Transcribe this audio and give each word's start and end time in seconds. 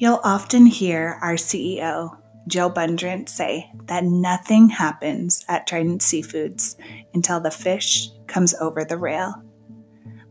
You'll 0.00 0.20
often 0.22 0.66
hear 0.66 1.18
our 1.22 1.34
CEO, 1.34 2.16
Joe 2.46 2.70
Bundrant, 2.70 3.28
say 3.28 3.68
that 3.86 4.04
nothing 4.04 4.68
happens 4.68 5.44
at 5.48 5.66
Trident 5.66 6.02
Seafoods 6.02 6.76
until 7.14 7.40
the 7.40 7.50
fish 7.50 8.08
comes 8.28 8.54
over 8.60 8.84
the 8.84 8.96
rail. 8.96 9.34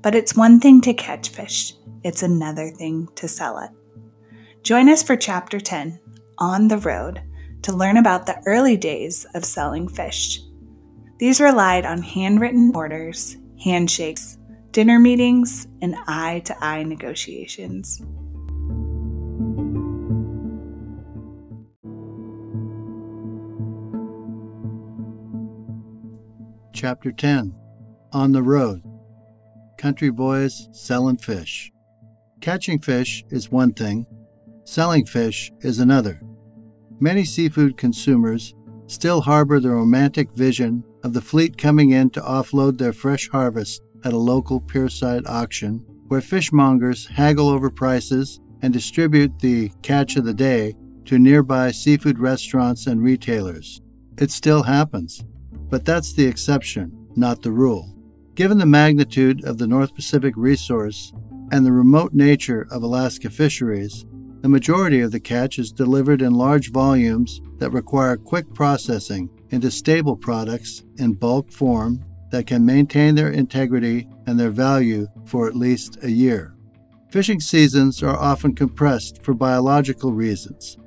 But 0.02 0.16
it's 0.16 0.38
one 0.38 0.62
thing 0.62 0.80
to 0.82 0.94
catch 0.94 1.27
fish, 1.27 1.73
it's 2.02 2.23
another 2.23 2.70
thing 2.70 3.09
to 3.16 3.27
sell 3.27 3.59
it. 3.59 3.72
Join 4.64 4.88
us 4.88 5.04
for 5.04 5.18
Chapter 5.18 5.59
10 5.59 5.99
On 6.38 6.70
the 6.70 6.77
Road 6.77 7.22
to 7.63 7.76
learn 7.76 7.98
about 7.98 8.26
the 8.26 8.41
early 8.45 8.77
days 8.77 9.26
of 9.36 9.44
selling 9.44 9.90
fish. 9.90 10.40
These 11.20 11.41
relied 11.41 11.86
on 11.86 12.04
handwritten 12.04 12.72
orders, 12.73 13.36
handshakes, 13.62 14.38
dinner 14.72 14.98
meetings, 14.98 15.68
and 15.81 15.98
eye 16.08 16.40
to 16.45 16.55
eye 16.63 16.84
negotiations. 16.84 18.02
Chapter 26.77 27.12
10 27.12 27.55
On 28.13 28.31
the 28.31 28.44
Road 28.44 28.84
Country 29.80 30.12
Boys 30.12 30.70
Selling 30.72 31.17
Fish. 31.17 31.72
Catching 32.40 32.77
fish 32.77 33.26
is 33.31 33.50
one 33.50 33.73
thing, 33.73 34.05
selling 34.63 35.03
fish 35.03 35.52
is 35.62 35.80
another. 35.80 36.22
Many 37.00 37.26
seafood 37.26 37.77
consumers 37.77 38.53
still 38.86 39.22
harbor 39.22 39.59
the 39.59 39.72
romantic 39.72 40.31
vision 40.34 40.84
of 41.03 41.13
the 41.13 41.22
fleet 41.22 41.58
coming 41.58 41.90
in 41.90 42.12
to 42.12 42.22
offload 42.22 42.78
their 42.78 42.94
fresh 42.94 43.28
harvest 43.28 43.81
at 44.03 44.14
a 44.14 44.17
local 44.17 44.62
pierside 44.62 45.28
auction 45.28 45.84
where 46.09 46.22
fishmongers 46.22 47.08
haggle 47.08 47.50
over 47.50 47.72
prices 47.72 48.39
and 48.61 48.72
distribute 48.72 49.39
the 49.39 49.72
catch 49.81 50.16
of 50.16 50.25
the 50.25 50.33
day 50.33 50.75
to 51.05 51.17
nearby 51.17 51.72
seafood 51.72 52.20
restaurants 52.20 52.86
and 52.86 53.02
retailers. 53.02 53.81
It 54.20 54.30
still 54.30 54.61
happens. 54.61 55.23
But 55.70 55.86
that's 55.86 56.14
the 56.14 56.26
exception, 56.26 56.92
not 57.16 57.42
the 57.42 57.52
rule. 57.52 57.94
Given 58.36 58.58
the 58.58 58.66
magnitude 58.66 59.44
of 59.46 59.58
the 59.58 59.68
North 59.68 59.96
Pacific 59.96 60.34
resource 60.38 61.12
and 61.52 61.66
the 61.66 61.72
remote 61.72 62.14
nature 62.14 62.68
of 62.72 62.84
Alaska 62.84 63.30
fisheries, 63.30 64.06
the 64.42 64.50
majority 64.50 65.02
of 65.02 65.12
the 65.12 65.20
catch 65.20 65.58
is 65.58 65.72
delivered 65.72 66.22
in 66.22 66.34
large 66.34 66.72
volumes 66.72 67.42
that 67.58 67.72
require 67.72 68.16
quick 68.16 68.54
processing 68.54 69.30
into 69.50 69.72
stable 69.72 70.16
products 70.16 70.84
in 70.98 71.14
bulk 71.14 71.52
form 71.52 72.04
that 72.32 72.45
can 72.45 72.66
maintain 72.66 73.16
their 73.16 73.32
integrity 73.32 74.08
and 74.28 74.40
their 74.40 74.52
value 74.52 75.08
for 75.26 75.48
at 75.48 75.56
least 75.56 75.98
a 76.04 76.12
year. 76.12 76.54
Fishing 77.10 77.40
seasons 77.40 78.04
are 78.04 78.18
often 78.18 78.54
compressed 78.54 79.23
for 79.23 79.34
biological 79.34 80.14
reasons. 80.14 80.78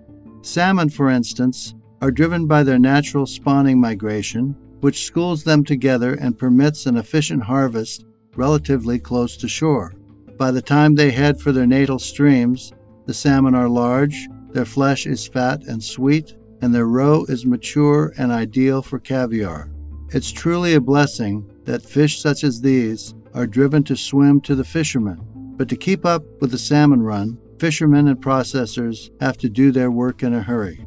Salmon, 0.42 0.88
for 0.88 1.10
instance, 1.10 1.74
are 2.00 2.10
driven 2.10 2.46
by 2.46 2.62
their 2.62 2.78
natural 2.78 3.26
spawning 3.26 3.80
migration 3.80 4.54
which 4.80 5.04
schools 5.04 5.44
them 5.44 5.64
together 5.64 6.14
and 6.14 6.38
permits 6.38 6.86
an 6.86 6.96
efficient 6.96 7.42
harvest 7.42 8.04
relatively 8.36 8.98
close 8.98 9.36
to 9.36 9.48
shore. 9.48 9.94
By 10.36 10.50
the 10.50 10.62
time 10.62 10.94
they 10.94 11.10
head 11.10 11.40
for 11.40 11.52
their 11.52 11.66
natal 11.66 11.98
streams, 11.98 12.72
the 13.06 13.14
salmon 13.14 13.54
are 13.54 13.68
large, 13.68 14.28
their 14.52 14.64
flesh 14.64 15.06
is 15.06 15.26
fat 15.26 15.62
and 15.64 15.82
sweet, 15.82 16.34
and 16.62 16.74
their 16.74 16.86
roe 16.86 17.24
is 17.28 17.46
mature 17.46 18.12
and 18.18 18.32
ideal 18.32 18.82
for 18.82 18.98
caviar. 18.98 19.70
It's 20.10 20.32
truly 20.32 20.74
a 20.74 20.80
blessing 20.80 21.48
that 21.64 21.82
fish 21.82 22.20
such 22.20 22.42
as 22.42 22.60
these 22.60 23.14
are 23.34 23.46
driven 23.46 23.84
to 23.84 23.96
swim 23.96 24.40
to 24.42 24.54
the 24.54 24.64
fishermen. 24.64 25.20
But 25.56 25.68
to 25.68 25.76
keep 25.76 26.04
up 26.04 26.24
with 26.40 26.50
the 26.50 26.58
salmon 26.58 27.02
run, 27.02 27.38
fishermen 27.58 28.08
and 28.08 28.20
processors 28.20 29.10
have 29.20 29.36
to 29.38 29.48
do 29.48 29.70
their 29.70 29.90
work 29.90 30.22
in 30.22 30.34
a 30.34 30.42
hurry. 30.42 30.84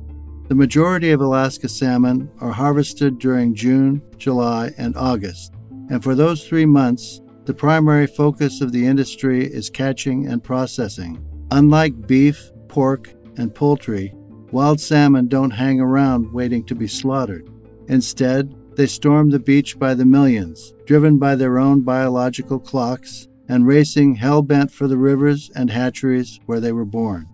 The 0.50 0.56
majority 0.56 1.12
of 1.12 1.22
Alaska 1.22 1.70
salmon 1.70 2.30
are 2.40 2.52
harvested 2.52 3.18
during 3.18 3.56
June, 3.56 4.02
July, 4.18 4.72
and 4.78 4.96
August, 4.98 5.54
and 5.90 6.04
for 6.04 6.16
those 6.16 6.46
three 6.46 6.66
months, 6.66 7.22
the 7.46 7.54
primary 7.54 8.08
focus 8.08 8.62
of 8.62 8.72
the 8.72 8.86
industry 8.86 9.46
is 9.46 9.70
catching 9.70 10.28
and 10.28 10.44
processing. 10.44 11.26
Unlike 11.52 12.08
beef, 12.08 12.52
pork, 12.68 13.14
and 13.38 13.56
poultry, 13.56 14.14
wild 14.52 14.80
salmon 14.80 15.28
don't 15.28 15.52
hang 15.52 15.80
around 15.80 16.32
waiting 16.34 16.66
to 16.66 16.76
be 16.76 16.88
slaughtered. 16.88 17.50
Instead, 17.88 18.53
they 18.76 18.88
storm 18.88 19.30
the 19.30 19.40
beach 19.40 19.80
by 19.80 19.94
the 19.94 20.06
millions, 20.06 20.74
driven 20.86 21.18
by 21.18 21.36
their 21.36 21.58
own 21.58 21.82
biological 21.82 22.59
clocks 22.59 23.28
and 23.48 23.68
racing 23.68 24.16
hell 24.16 24.42
bent 24.42 24.72
for 24.72 24.88
the 24.88 24.98
rivers 24.98 25.52
and 25.56 25.70
hatcheries 25.70 26.40
where 26.48 26.59
they 26.59 26.72
were 26.72 26.86
born. 26.86 27.28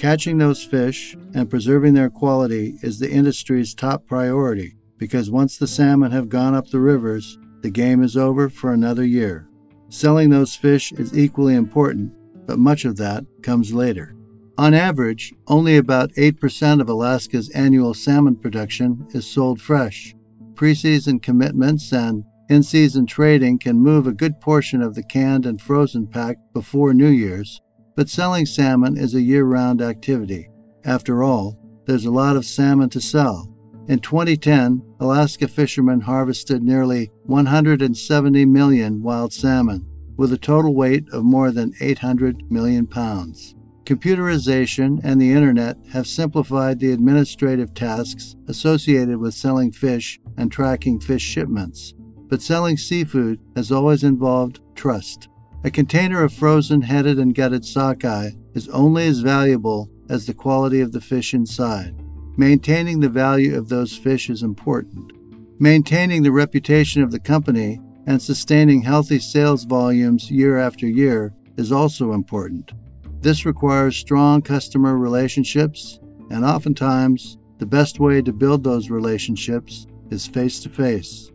Catching 0.00 0.38
those 0.38 0.64
fish 0.64 1.14
and 1.34 1.50
preserving 1.50 1.92
their 1.92 2.08
quality 2.08 2.78
is 2.80 2.98
the 2.98 3.10
industry's 3.10 3.74
top 3.74 4.06
priority 4.06 4.74
because 4.96 5.30
once 5.30 5.58
the 5.58 5.66
salmon 5.66 6.10
have 6.10 6.30
gone 6.30 6.54
up 6.54 6.66
the 6.70 6.80
rivers, 6.80 7.38
the 7.60 7.68
game 7.68 8.02
is 8.02 8.16
over 8.16 8.48
for 8.48 8.72
another 8.72 9.04
year. 9.04 9.46
Selling 9.90 10.30
those 10.30 10.56
fish 10.56 10.90
is 10.92 11.14
equally 11.14 11.54
important, 11.54 12.14
but 12.46 12.58
much 12.58 12.86
of 12.86 12.96
that 12.96 13.26
comes 13.42 13.74
later. 13.74 14.16
On 14.56 14.72
average, 14.72 15.34
only 15.48 15.76
about 15.76 16.14
8% 16.14 16.80
of 16.80 16.88
Alaska's 16.88 17.50
annual 17.50 17.92
salmon 17.92 18.36
production 18.36 19.06
is 19.10 19.30
sold 19.30 19.60
fresh. 19.60 20.14
Preseason 20.54 21.22
commitments 21.22 21.92
and 21.92 22.24
in 22.48 22.62
season 22.62 23.04
trading 23.04 23.58
can 23.58 23.76
move 23.76 24.06
a 24.06 24.12
good 24.12 24.40
portion 24.40 24.80
of 24.80 24.94
the 24.94 25.02
canned 25.02 25.44
and 25.44 25.60
frozen 25.60 26.06
pack 26.06 26.38
before 26.54 26.94
New 26.94 27.10
Year's, 27.10 27.60
but 28.00 28.08
selling 28.08 28.46
salmon 28.46 28.96
is 28.96 29.14
a 29.14 29.20
year 29.20 29.44
round 29.44 29.82
activity. 29.82 30.48
After 30.86 31.22
all, 31.22 31.58
there's 31.84 32.06
a 32.06 32.10
lot 32.10 32.34
of 32.34 32.46
salmon 32.46 32.88
to 32.88 32.98
sell. 32.98 33.54
In 33.88 33.98
2010, 33.98 34.82
Alaska 35.00 35.46
fishermen 35.46 36.00
harvested 36.00 36.62
nearly 36.62 37.10
170 37.24 38.46
million 38.46 39.02
wild 39.02 39.34
salmon, 39.34 39.84
with 40.16 40.32
a 40.32 40.38
total 40.38 40.74
weight 40.74 41.10
of 41.12 41.24
more 41.24 41.50
than 41.50 41.74
800 41.78 42.50
million 42.50 42.86
pounds. 42.86 43.54
Computerization 43.84 44.98
and 45.04 45.20
the 45.20 45.32
internet 45.32 45.76
have 45.92 46.06
simplified 46.06 46.78
the 46.78 46.92
administrative 46.92 47.74
tasks 47.74 48.34
associated 48.48 49.18
with 49.18 49.34
selling 49.34 49.72
fish 49.72 50.18
and 50.38 50.50
tracking 50.50 50.98
fish 50.98 51.20
shipments, 51.20 51.92
but 52.30 52.40
selling 52.40 52.78
seafood 52.78 53.38
has 53.56 53.70
always 53.70 54.04
involved 54.04 54.60
trust. 54.74 55.28
A 55.62 55.70
container 55.70 56.22
of 56.22 56.32
frozen, 56.32 56.80
headed, 56.80 57.18
and 57.18 57.34
gutted 57.34 57.66
sockeye 57.66 58.30
is 58.54 58.68
only 58.70 59.06
as 59.06 59.20
valuable 59.20 59.90
as 60.08 60.26
the 60.26 60.32
quality 60.32 60.80
of 60.80 60.92
the 60.92 61.02
fish 61.02 61.34
inside. 61.34 61.94
Maintaining 62.38 63.00
the 63.00 63.10
value 63.10 63.58
of 63.58 63.68
those 63.68 63.94
fish 63.94 64.30
is 64.30 64.42
important. 64.42 65.12
Maintaining 65.58 66.22
the 66.22 66.32
reputation 66.32 67.02
of 67.02 67.10
the 67.10 67.20
company 67.20 67.78
and 68.06 68.22
sustaining 68.22 68.80
healthy 68.80 69.18
sales 69.18 69.64
volumes 69.64 70.30
year 70.30 70.56
after 70.56 70.86
year 70.86 71.34
is 71.58 71.70
also 71.70 72.12
important. 72.12 72.72
This 73.20 73.44
requires 73.44 73.98
strong 73.98 74.40
customer 74.40 74.96
relationships, 74.96 76.00
and 76.30 76.42
oftentimes, 76.42 77.36
the 77.58 77.66
best 77.66 78.00
way 78.00 78.22
to 78.22 78.32
build 78.32 78.64
those 78.64 78.88
relationships 78.88 79.86
is 80.10 80.26
face 80.26 80.60
to 80.60 80.70
face. 80.70 81.30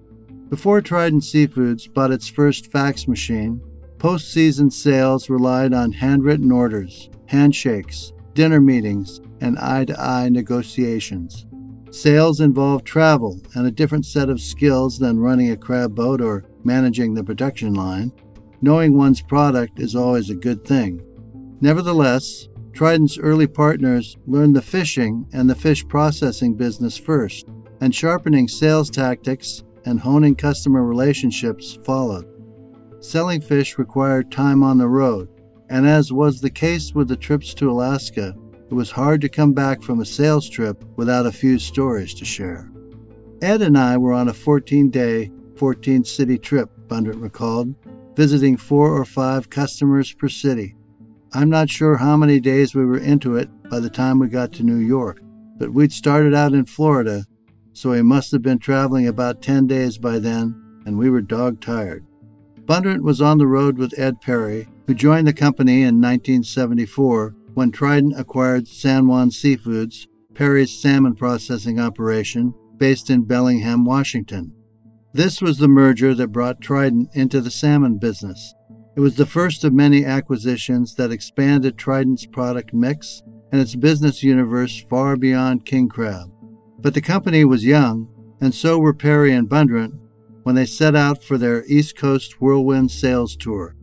Before 0.49 0.81
Trident 0.81 1.21
Seafoods 1.21 1.93
bought 1.93 2.11
its 2.11 2.27
first 2.27 2.71
fax 2.71 3.07
machine, 3.07 3.61
Postseason 3.97 4.71
sales 4.71 5.29
relied 5.29 5.73
on 5.73 5.91
handwritten 5.91 6.51
orders, 6.51 7.09
handshakes, 7.27 8.13
dinner 8.33 8.61
meetings, 8.61 9.21
and 9.41 9.57
eye 9.57 9.85
to 9.85 9.99
eye 9.99 10.29
negotiations. 10.29 11.45
Sales 11.91 12.41
involved 12.41 12.85
travel 12.85 13.39
and 13.55 13.65
a 13.65 13.71
different 13.71 14.05
set 14.05 14.29
of 14.29 14.41
skills 14.41 14.99
than 14.99 15.19
running 15.19 15.51
a 15.51 15.57
crab 15.57 15.95
boat 15.95 16.21
or 16.21 16.43
managing 16.63 17.13
the 17.13 17.23
production 17.23 17.73
line. 17.73 18.11
Knowing 18.61 18.97
one's 18.97 19.21
product 19.21 19.79
is 19.79 19.95
always 19.95 20.29
a 20.29 20.35
good 20.35 20.65
thing. 20.65 21.01
Nevertheless, 21.61 22.49
Trident's 22.73 23.17
early 23.17 23.47
partners 23.47 24.17
learned 24.27 24.57
the 24.57 24.61
fishing 24.61 25.25
and 25.31 25.49
the 25.49 25.55
fish 25.55 25.87
processing 25.87 26.55
business 26.55 26.97
first, 26.97 27.47
and 27.79 27.95
sharpening 27.95 28.49
sales 28.49 28.89
tactics 28.89 29.63
and 29.85 29.97
honing 29.97 30.35
customer 30.35 30.83
relationships 30.83 31.79
followed. 31.85 32.34
Selling 33.05 33.39
fish 33.39 33.77
required 33.77 34.31
time 34.31 34.63
on 34.63 34.79
the 34.79 34.87
road, 34.87 35.29
and 35.69 35.85
as 35.85 36.11
was 36.11 36.41
the 36.41 36.49
case 36.49 36.95
with 36.95 37.07
the 37.07 37.15
trips 37.15 37.53
to 37.53 37.69
Alaska, 37.69 38.35
it 38.67 38.73
was 38.73 38.89
hard 38.89 39.21
to 39.21 39.29
come 39.29 39.53
back 39.53 39.83
from 39.83 39.99
a 39.99 40.05
sales 40.05 40.49
trip 40.49 40.83
without 40.95 41.27
a 41.27 41.31
few 41.31 41.59
stories 41.59 42.15
to 42.15 42.25
share. 42.25 42.71
Ed 43.43 43.61
and 43.61 43.77
I 43.77 43.95
were 43.95 44.11
on 44.11 44.29
a 44.29 44.33
14 44.33 44.89
day, 44.89 45.31
14 45.55 46.03
city 46.03 46.39
trip, 46.39 46.71
Bundrant 46.87 47.21
recalled, 47.21 47.75
visiting 48.15 48.57
four 48.57 48.91
or 48.91 49.05
five 49.05 49.51
customers 49.51 50.11
per 50.11 50.27
city. 50.27 50.75
I'm 51.31 51.51
not 51.51 51.69
sure 51.69 51.97
how 51.97 52.17
many 52.17 52.39
days 52.39 52.73
we 52.73 52.85
were 52.85 52.97
into 52.97 53.35
it 53.35 53.49
by 53.69 53.81
the 53.81 53.89
time 53.89 54.17
we 54.17 54.29
got 54.29 54.51
to 54.53 54.63
New 54.63 54.79
York, 54.79 55.21
but 55.59 55.71
we'd 55.71 55.93
started 55.93 56.33
out 56.33 56.53
in 56.53 56.65
Florida, 56.65 57.23
so 57.71 57.91
we 57.91 58.01
must 58.01 58.31
have 58.31 58.41
been 58.41 58.57
traveling 58.57 59.07
about 59.07 59.43
10 59.43 59.67
days 59.67 59.99
by 59.99 60.17
then, 60.17 60.59
and 60.87 60.97
we 60.97 61.11
were 61.11 61.21
dog 61.21 61.61
tired. 61.61 62.03
Bundrant 62.65 63.03
was 63.03 63.21
on 63.21 63.37
the 63.37 63.45
road 63.45 63.77
with 63.77 63.97
Ed 63.99 64.21
Perry, 64.21 64.67
who 64.87 64.95
joined 64.95 65.27
the 65.27 65.33
company 65.33 65.83
in 65.83 66.01
1974 66.01 67.35
when 67.53 67.71
Trident 67.71 68.19
acquired 68.19 68.67
San 68.67 69.07
Juan 69.07 69.29
Seafoods, 69.29 70.07
Perry's 70.33 70.81
salmon 70.81 71.15
processing 71.15 71.79
operation, 71.79 72.53
based 72.77 73.11
in 73.11 73.23
Bellingham, 73.23 73.85
Washington. 73.85 74.51
This 75.13 75.41
was 75.41 75.59
the 75.59 75.67
merger 75.67 76.15
that 76.15 76.31
brought 76.31 76.59
Trident 76.59 77.09
into 77.13 77.39
the 77.39 77.51
salmon 77.51 77.99
business. 77.99 78.55
It 78.95 78.99
was 78.99 79.15
the 79.15 79.27
first 79.27 79.63
of 79.63 79.71
many 79.71 80.03
acquisitions 80.03 80.95
that 80.95 81.11
expanded 81.11 81.77
Trident's 81.77 82.25
product 82.25 82.73
mix 82.73 83.21
and 83.51 83.61
its 83.61 83.75
business 83.75 84.23
universe 84.23 84.83
far 84.89 85.15
beyond 85.15 85.65
king 85.65 85.87
crab. 85.87 86.31
But 86.79 86.95
the 86.95 87.01
company 87.01 87.45
was 87.45 87.63
young, 87.63 88.09
and 88.41 88.53
so 88.53 88.79
were 88.79 88.93
Perry 88.93 89.33
and 89.33 89.47
Bundrant 89.47 89.93
when 90.45 90.53
they 90.53 90.65
set 90.65 90.95
out 90.95 91.23
for 91.23 91.39
their 91.39 91.65
East 91.65 91.97
Coast 91.97 92.39
whirlwind 92.39 92.91
sales 92.91 93.35
tour. 93.35 93.75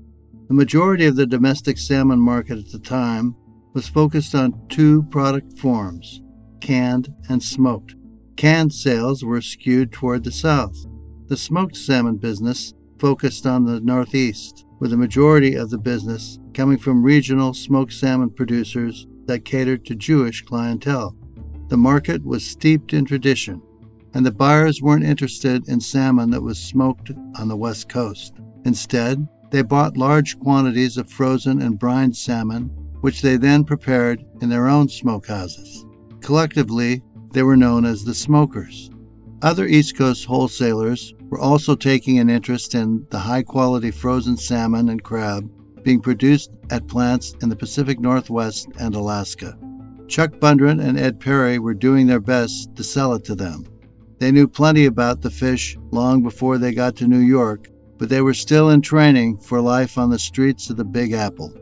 The 0.46 0.54
majority 0.54 1.06
of 1.06 1.16
the 1.16 1.26
domestic 1.26 1.76
salmon 1.76 2.20
market 2.20 2.56
at 2.56 2.70
the 2.70 2.78
time 2.78 3.34
was 3.72 3.88
focused 3.88 4.32
on 4.36 4.68
two 4.68 5.02
product 5.04 5.58
forms 5.58 6.22
canned 6.60 7.12
and 7.28 7.42
smoked. 7.42 7.96
Canned 8.36 8.72
sales 8.72 9.24
were 9.24 9.40
skewed 9.40 9.90
toward 9.90 10.22
the 10.22 10.30
south. 10.30 10.86
The 11.26 11.36
smoked 11.36 11.76
salmon 11.76 12.18
business 12.18 12.74
focused 13.00 13.44
on 13.44 13.64
the 13.64 13.80
northeast, 13.80 14.64
with 14.78 14.92
the 14.92 14.96
majority 14.96 15.56
of 15.56 15.70
the 15.70 15.78
business 15.78 16.38
coming 16.54 16.78
from 16.78 17.02
regional 17.02 17.54
smoked 17.54 17.92
salmon 17.92 18.30
producers 18.30 19.08
that 19.26 19.44
catered 19.44 19.84
to 19.86 19.96
Jewish 19.96 20.42
clientele. 20.42 21.16
The 21.66 21.76
market 21.76 22.24
was 22.24 22.46
steeped 22.46 22.92
in 22.92 23.04
tradition, 23.04 23.60
and 24.14 24.24
the 24.24 24.32
buyers 24.32 24.82
weren't 24.82 25.04
interested 25.04 25.68
in 25.68 25.80
salmon 25.80 26.30
that 26.30 26.42
was 26.42 26.58
smoked 26.58 27.10
on 27.38 27.48
the 27.48 27.56
west 27.56 27.88
coast. 27.88 28.34
Instead, 28.64 29.26
they 29.50 29.62
bought 29.62 29.96
large 29.96 30.38
quantities 30.38 30.96
of 30.96 31.10
frozen 31.10 31.60
and 31.60 31.78
brined 31.78 32.16
salmon, 32.16 32.64
which 33.00 33.22
they 33.22 33.36
then 33.36 33.64
prepared 33.64 34.24
in 34.40 34.48
their 34.48 34.68
own 34.68 34.86
smokehouses. 34.86 35.84
Collectively, 36.22 37.02
they 37.32 37.42
were 37.42 37.56
known 37.56 37.84
as 37.84 38.04
the 38.04 38.14
smokers. 38.14 38.90
Other 39.42 39.66
East 39.66 39.96
Coast 39.96 40.24
wholesalers 40.24 41.14
were 41.28 41.40
also 41.40 41.74
taking 41.74 42.18
an 42.18 42.30
interest 42.30 42.74
in 42.74 43.06
the 43.10 43.18
high 43.18 43.42
quality 43.42 43.90
frozen 43.90 44.36
salmon 44.36 44.88
and 44.88 45.02
crab 45.02 45.50
being 45.82 46.00
produced 46.00 46.50
at 46.70 46.86
plants 46.86 47.34
in 47.42 47.48
the 47.48 47.56
Pacific 47.56 47.98
Northwest 47.98 48.68
and 48.78 48.94
Alaska. 48.94 49.58
Chuck 50.08 50.38
Bundrant 50.38 50.80
and 50.80 50.98
Ed 50.98 51.18
Perry 51.18 51.58
were 51.58 51.74
doing 51.74 52.06
their 52.06 52.20
best 52.20 52.74
to 52.76 52.84
sell 52.84 53.14
it 53.14 53.24
to 53.24 53.34
them. 53.34 53.66
They 54.22 54.30
knew 54.30 54.46
plenty 54.46 54.84
about 54.84 55.20
the 55.20 55.32
fish 55.32 55.76
long 55.90 56.22
before 56.22 56.56
they 56.56 56.72
got 56.72 56.94
to 56.98 57.08
New 57.08 57.18
York, 57.18 57.68
but 57.98 58.08
they 58.08 58.22
were 58.22 58.34
still 58.34 58.70
in 58.70 58.80
training 58.80 59.38
for 59.38 59.60
life 59.60 59.98
on 59.98 60.10
the 60.10 60.18
streets 60.20 60.70
of 60.70 60.76
the 60.76 60.84
Big 60.84 61.12
Apple. 61.12 61.52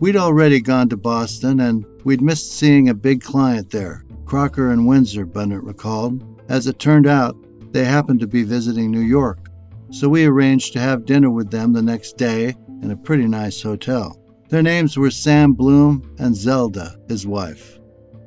We'd 0.00 0.14
already 0.14 0.60
gone 0.60 0.90
to 0.90 0.98
Boston 0.98 1.60
and 1.60 1.86
we'd 2.04 2.20
missed 2.20 2.52
seeing 2.52 2.90
a 2.90 2.94
big 2.94 3.22
client 3.22 3.70
there, 3.70 4.04
Crocker 4.26 4.70
and 4.70 4.86
Windsor, 4.86 5.24
Bundrant 5.24 5.64
recalled. 5.64 6.22
As 6.50 6.66
it 6.66 6.78
turned 6.78 7.06
out, 7.06 7.38
they 7.72 7.86
happened 7.86 8.20
to 8.20 8.26
be 8.26 8.42
visiting 8.42 8.90
New 8.90 9.00
York, 9.00 9.48
so 9.90 10.06
we 10.06 10.26
arranged 10.26 10.74
to 10.74 10.80
have 10.80 11.06
dinner 11.06 11.30
with 11.30 11.50
them 11.50 11.72
the 11.72 11.80
next 11.80 12.18
day 12.18 12.54
in 12.82 12.90
a 12.90 12.96
pretty 12.98 13.26
nice 13.26 13.62
hotel. 13.62 14.20
Their 14.50 14.62
names 14.62 14.98
were 14.98 15.10
Sam 15.10 15.54
Bloom 15.54 16.14
and 16.18 16.36
Zelda, 16.36 16.98
his 17.08 17.26
wife. 17.26 17.78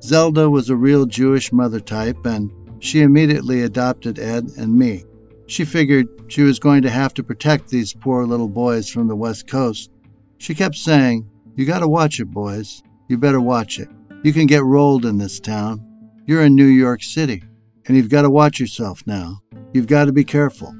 Zelda 0.01 0.49
was 0.49 0.71
a 0.71 0.75
real 0.75 1.05
Jewish 1.05 1.53
mother 1.53 1.79
type, 1.79 2.25
and 2.25 2.51
she 2.79 3.01
immediately 3.01 3.63
adopted 3.63 4.19
Ed 4.19 4.45
and 4.57 4.77
me. 4.77 5.05
She 5.47 5.65
figured 5.65 6.07
she 6.27 6.43
was 6.43 6.59
going 6.59 6.81
to 6.83 6.89
have 6.89 7.13
to 7.15 7.23
protect 7.23 7.69
these 7.69 7.93
poor 7.93 8.25
little 8.25 8.49
boys 8.49 8.89
from 8.89 9.07
the 9.07 9.15
West 9.15 9.47
Coast. 9.47 9.91
She 10.37 10.53
kept 10.53 10.75
saying, 10.75 11.29
You 11.55 11.65
gotta 11.65 11.87
watch 11.87 12.19
it, 12.19 12.31
boys. 12.31 12.83
You 13.07 13.17
better 13.17 13.39
watch 13.39 13.79
it. 13.79 13.87
You 14.23 14.33
can 14.33 14.45
get 14.45 14.63
rolled 14.63 15.05
in 15.05 15.17
this 15.17 15.39
town. 15.39 15.83
You're 16.25 16.43
in 16.43 16.55
New 16.55 16.65
York 16.65 17.01
City, 17.01 17.41
and 17.85 17.95
you've 17.95 18.09
got 18.09 18.23
to 18.23 18.29
watch 18.29 18.59
yourself 18.59 19.01
now. 19.05 19.41
You've 19.73 19.87
got 19.87 20.05
to 20.05 20.11
be 20.11 20.25
careful. 20.25 20.75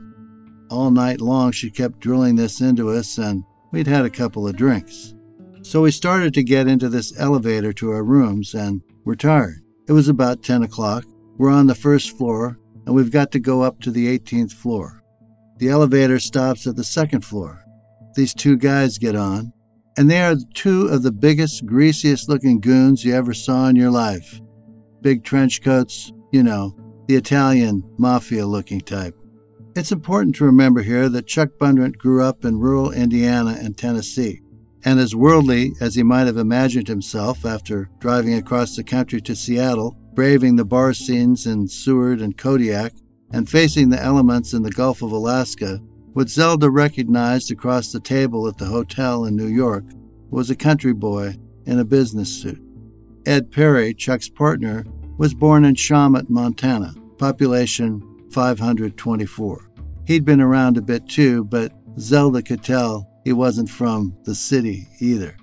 All 0.70 0.92
night 0.92 1.22
long, 1.22 1.54
she 1.54 1.72
kept 1.72 2.00
drilling 2.00 2.36
this 2.36 2.60
into 2.60 2.90
us, 2.90 3.18
and 3.18 3.46
we'd 3.72 3.88
had 3.88 4.04
a 4.04 4.10
couple 4.10 4.46
of 4.46 4.58
drinks. 4.58 5.16
So 5.62 5.82
we 5.82 5.92
started 5.92 6.34
to 6.34 6.44
get 6.44 6.68
into 6.68 6.90
this 6.90 7.18
elevator 7.18 7.72
to 7.74 7.92
our 7.92 8.04
rooms, 8.04 8.54
and 8.54 8.82
we're 9.06 9.16
tired. 9.16 9.62
It 9.88 9.94
was 9.94 10.10
about 10.10 10.44
10 10.44 10.64
o'clock. 10.64 11.06
We're 11.38 11.52
on 11.52 11.68
the 11.68 11.76
first 11.76 12.18
floor, 12.18 12.58
and 12.86 12.96
we've 12.96 13.12
got 13.12 13.32
to 13.32 13.40
go 13.40 13.62
up 13.62 13.80
to 13.82 13.92
the 13.92 14.18
18th 14.18 14.54
floor. 14.54 15.04
The 15.58 15.70
elevator 15.70 16.20
stops 16.20 16.66
at 16.66 16.76
the 16.76 16.84
second 16.84 17.22
floor. 17.22 17.64
These 18.16 18.34
two 18.34 18.58
guys 18.58 18.98
get 18.98 19.16
on, 19.16 19.54
and 19.98 20.10
they 20.10 20.22
are 20.22 20.36
two 20.56 20.88
of 20.88 21.04
the 21.04 21.12
biggest, 21.12 21.66
greasiest 21.66 22.28
looking 22.28 22.60
goons 22.60 23.06
you 23.06 23.14
ever 23.14 23.34
saw 23.34 23.68
in 23.68 23.76
your 23.76 23.92
life. 23.92 24.42
Big 25.02 25.24
trench 25.24 25.62
coats, 25.62 26.12
you 26.32 26.42
know, 26.42 26.76
the 27.08 27.16
Italian 27.16 27.84
mafia 27.98 28.46
looking 28.46 28.82
type. 28.82 29.16
It's 29.76 29.92
important 29.92 30.36
to 30.38 30.46
remember 30.46 30.82
here 30.82 31.08
that 31.10 31.28
Chuck 31.28 31.50
Bundrant 31.60 32.00
grew 32.00 32.24
up 32.24 32.46
in 32.46 32.60
rural 32.60 32.92
Indiana 32.92 33.58
and 33.60 33.78
Tennessee. 33.78 34.42
And 34.86 35.00
as 35.00 35.16
worldly 35.16 35.74
as 35.82 35.94
he 35.94 36.02
might 36.02 36.26
have 36.26 36.38
imagined 36.38 36.88
himself 36.88 37.46
after 37.46 37.90
driving 38.00 38.34
across 38.36 38.76
the 38.76 38.84
country 38.84 39.22
to 39.22 39.36
Seattle, 39.36 39.96
braving 40.18 40.56
the 40.56 40.66
bar 40.66 40.96
scenes 40.96 41.46
in 41.46 41.68
Seward 41.68 42.22
and 42.22 42.36
Kodiak, 42.36 42.92
and 43.34 43.48
facing 43.48 43.88
the 43.88 44.02
elements 44.02 44.52
in 44.52 44.64
the 44.64 44.72
Gulf 44.72 45.04
of 45.04 45.12
Alaska, 45.12 45.80
what 46.14 46.28
Zelda 46.28 46.72
recognized 46.72 47.52
across 47.52 47.92
the 47.92 48.00
table 48.00 48.48
at 48.48 48.58
the 48.58 48.66
hotel 48.66 49.26
in 49.26 49.36
New 49.36 49.46
York 49.46 49.84
was 50.32 50.50
a 50.50 50.56
country 50.56 50.94
boy 50.94 51.36
in 51.68 51.78
a 51.78 51.86
business 51.86 52.34
suit. 52.34 52.60
Ed 53.28 53.52
Perry, 53.52 53.94
Chuck's 53.94 54.28
partner, 54.28 54.88
was 55.20 55.36
born 55.36 55.64
in 55.66 55.76
Shawmut, 55.76 56.32
Montana, 56.32 56.96
population 57.20 58.02
524. 58.32 59.70
He'd 60.08 60.26
been 60.26 60.42
around 60.42 60.78
a 60.78 60.82
bit 60.82 61.08
too, 61.08 61.44
but 61.44 61.72
Zelda 62.00 62.42
could 62.42 62.64
tell 62.64 63.08
he 63.24 63.34
wasn't 63.34 63.70
from 63.70 64.18
the 64.24 64.34
city 64.34 64.88
either. 65.00 65.37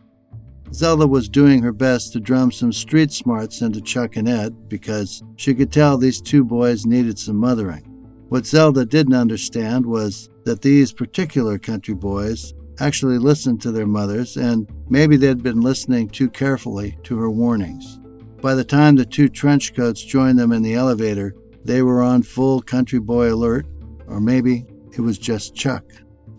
Zelda 0.74 1.06
was 1.06 1.28
doing 1.28 1.62
her 1.62 1.72
best 1.72 2.12
to 2.12 2.20
drum 2.20 2.50
some 2.50 2.72
street 2.72 3.12
smarts 3.12 3.62
into 3.62 3.80
Chuck 3.80 4.16
and 4.16 4.28
Ed 4.28 4.68
because 4.68 5.22
she 5.36 5.54
could 5.54 5.70
tell 5.70 5.96
these 5.96 6.20
two 6.20 6.42
boys 6.42 6.84
needed 6.84 7.16
some 7.16 7.36
mothering. 7.36 7.84
What 8.28 8.44
Zelda 8.44 8.84
didn't 8.84 9.14
understand 9.14 9.86
was 9.86 10.30
that 10.44 10.62
these 10.62 10.92
particular 10.92 11.58
country 11.58 11.94
boys 11.94 12.54
actually 12.80 13.18
listened 13.18 13.62
to 13.62 13.70
their 13.70 13.86
mothers 13.86 14.36
and 14.36 14.68
maybe 14.88 15.16
they'd 15.16 15.44
been 15.44 15.60
listening 15.60 16.08
too 16.08 16.28
carefully 16.28 16.98
to 17.04 17.16
her 17.18 17.30
warnings. 17.30 18.00
By 18.42 18.56
the 18.56 18.64
time 18.64 18.96
the 18.96 19.04
two 19.04 19.28
trench 19.28 19.74
coats 19.74 20.04
joined 20.04 20.40
them 20.40 20.50
in 20.50 20.62
the 20.62 20.74
elevator, 20.74 21.36
they 21.64 21.82
were 21.82 22.02
on 22.02 22.24
full 22.24 22.60
country 22.60 22.98
boy 22.98 23.32
alert, 23.32 23.66
or 24.08 24.20
maybe 24.20 24.66
it 24.92 25.00
was 25.00 25.18
just 25.18 25.54
Chuck. 25.54 25.84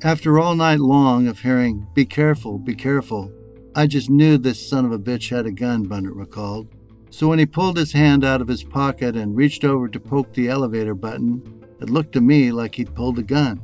After 0.04 0.40
all 0.40 0.56
night 0.56 0.82
long 0.82 1.28
of 1.28 1.40
hearing, 1.40 1.88
Be 1.94 2.06
careful, 2.06 2.60
be 2.60 2.76
careful, 2.76 3.32
I 3.78 3.88
just 3.88 4.10
knew 4.10 4.38
this 4.38 4.70
son 4.70 4.86
of 4.86 4.94
a 4.94 4.98
bitch 4.98 5.30
had 5.30 5.46
a 5.46 5.52
gun, 5.52 5.84
Bundrant 5.84 6.16
recalled. 6.16 6.70
So 7.10 7.28
when 7.28 7.40
he 7.40 7.46
pulled 7.46 7.76
his 7.76 7.92
hand 7.92 8.24
out 8.24 8.40
of 8.40 8.48
his 8.48 8.64
pocket 8.64 9.18
and 9.18 9.36
reached 9.36 9.66
over 9.66 9.90
to 9.90 10.00
poke 10.00 10.34
the 10.34 10.48
elevator 10.48 10.96
button, 10.96 11.44
it 11.82 11.90
looked 11.90 12.14
to 12.14 12.22
me 12.22 12.54
like 12.54 12.76
he'd 12.76 12.96
pulled 12.96 13.20
a 13.20 13.24
gun. 13.24 13.62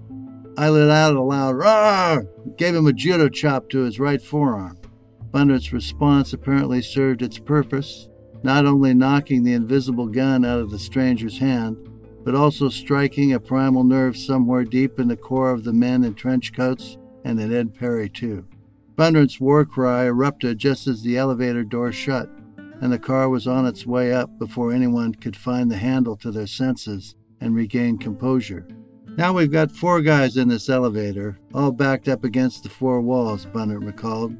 I 0.57 0.67
let 0.67 0.89
out 0.89 1.15
a 1.15 1.21
loud 1.21 1.55
roar, 1.55 2.27
gave 2.57 2.75
him 2.75 2.87
a 2.87 2.93
judo 2.93 3.29
chop 3.29 3.69
to 3.69 3.79
his 3.79 4.01
right 4.01 4.21
forearm. 4.21 4.77
Bundrant's 5.31 5.71
response 5.71 6.33
apparently 6.33 6.81
served 6.81 7.21
its 7.21 7.39
purpose, 7.39 8.09
not 8.43 8.65
only 8.65 8.93
knocking 8.93 9.43
the 9.43 9.53
invisible 9.53 10.07
gun 10.07 10.43
out 10.43 10.59
of 10.59 10.71
the 10.71 10.79
stranger's 10.79 11.39
hand, 11.39 11.77
but 12.25 12.35
also 12.35 12.67
striking 12.67 13.31
a 13.31 13.39
primal 13.39 13.85
nerve 13.85 14.17
somewhere 14.17 14.65
deep 14.65 14.99
in 14.99 15.07
the 15.07 15.15
core 15.15 15.51
of 15.51 15.63
the 15.63 15.71
men 15.71 16.03
in 16.03 16.15
trench 16.15 16.51
coats 16.51 16.97
and 17.23 17.39
in 17.39 17.53
Ed 17.53 17.73
Perry, 17.73 18.09
too. 18.09 18.45
Bundrant's 19.01 19.39
war 19.39 19.65
cry 19.65 20.05
erupted 20.05 20.59
just 20.59 20.85
as 20.85 21.01
the 21.01 21.17
elevator 21.17 21.63
door 21.63 21.91
shut, 21.91 22.29
and 22.81 22.93
the 22.93 22.99
car 22.99 23.29
was 23.29 23.47
on 23.47 23.65
its 23.65 23.83
way 23.83 24.13
up 24.13 24.37
before 24.37 24.71
anyone 24.71 25.15
could 25.15 25.35
find 25.35 25.71
the 25.71 25.77
handle 25.77 26.15
to 26.17 26.29
their 26.29 26.45
senses 26.45 27.15
and 27.39 27.55
regain 27.55 27.97
composure. 27.97 28.67
Now 29.17 29.33
we've 29.33 29.51
got 29.51 29.71
four 29.71 30.01
guys 30.01 30.37
in 30.37 30.49
this 30.49 30.69
elevator, 30.69 31.39
all 31.51 31.71
backed 31.71 32.09
up 32.09 32.23
against 32.23 32.61
the 32.61 32.69
four 32.69 33.01
walls, 33.01 33.47
Bundrant 33.47 33.87
recalled. 33.87 34.37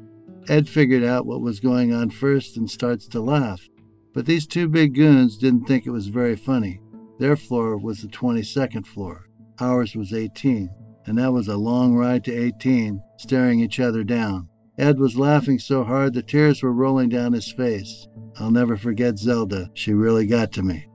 Ed 0.48 0.68
figured 0.68 1.02
out 1.02 1.26
what 1.26 1.40
was 1.40 1.58
going 1.58 1.92
on 1.92 2.10
first 2.10 2.56
and 2.56 2.70
starts 2.70 3.08
to 3.08 3.20
laugh. 3.20 3.68
But 4.14 4.26
these 4.26 4.46
two 4.46 4.68
big 4.68 4.94
goons 4.94 5.38
didn't 5.38 5.64
think 5.64 5.86
it 5.86 5.90
was 5.90 6.06
very 6.06 6.36
funny. 6.36 6.80
Their 7.18 7.34
floor 7.34 7.78
was 7.78 8.02
the 8.02 8.06
22nd 8.06 8.86
floor. 8.86 9.26
Ours 9.58 9.96
was 9.96 10.12
18. 10.12 10.70
And 11.06 11.18
that 11.18 11.32
was 11.32 11.48
a 11.48 11.56
long 11.56 11.96
ride 11.96 12.22
to 12.26 12.32
18, 12.32 13.02
staring 13.16 13.58
each 13.58 13.80
other 13.80 14.04
down. 14.04 14.48
Ed 14.78 14.98
was 14.98 15.18
laughing 15.18 15.58
so 15.58 15.84
hard 15.84 16.14
the 16.14 16.22
tears 16.22 16.62
were 16.62 16.72
rolling 16.72 17.10
down 17.10 17.32
his 17.32 17.52
face. 17.52 18.08
I'll 18.38 18.50
never 18.50 18.76
forget 18.76 19.18
Zelda. 19.18 19.70
She 19.74 19.92
really 19.92 20.26
got 20.26 20.50
to 20.52 20.62
me. 20.62 20.86